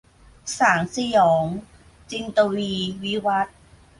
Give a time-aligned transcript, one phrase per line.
[0.57, 1.45] สางสยอง-
[2.11, 3.57] จินตวีร์ วิวัธน์